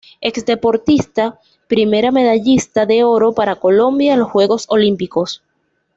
[0.19, 5.43] Ex deportista, primera medallista de oro para Colombia en los Juegos Olímpicos.